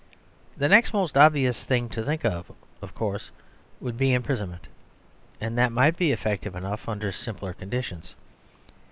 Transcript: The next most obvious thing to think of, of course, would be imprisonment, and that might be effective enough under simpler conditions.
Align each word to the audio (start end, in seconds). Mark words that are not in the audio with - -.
The 0.57 0.67
next 0.67 0.93
most 0.93 1.15
obvious 1.15 1.63
thing 1.63 1.87
to 1.89 2.03
think 2.03 2.25
of, 2.25 2.51
of 2.81 2.95
course, 2.95 3.29
would 3.79 3.97
be 3.99 4.13
imprisonment, 4.15 4.67
and 5.39 5.55
that 5.59 5.71
might 5.71 5.95
be 5.95 6.11
effective 6.11 6.55
enough 6.55 6.89
under 6.89 7.11
simpler 7.11 7.53
conditions. 7.53 8.15